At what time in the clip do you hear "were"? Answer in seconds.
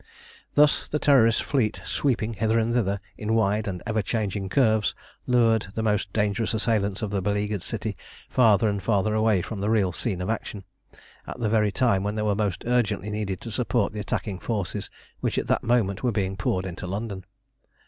12.23-12.33, 16.01-16.11